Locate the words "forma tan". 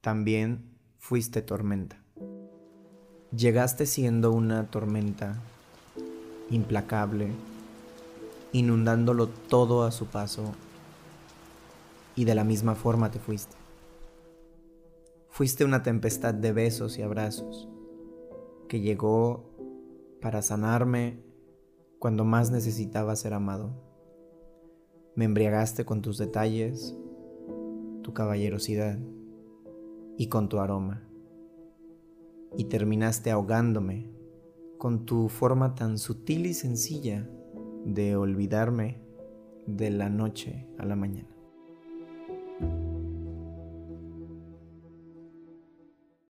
35.30-35.96